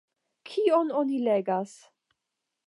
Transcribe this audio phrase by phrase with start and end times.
[0.51, 1.77] Kion oni legas?